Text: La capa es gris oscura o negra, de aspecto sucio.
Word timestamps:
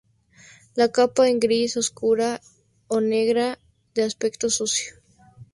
La 0.79 0.87
capa 0.97 1.27
es 1.31 1.37
gris 1.43 1.77
oscura 1.83 2.29
o 2.87 3.01
negra, 3.01 3.59
de 3.93 4.03
aspecto 4.03 4.49
sucio. 4.49 4.95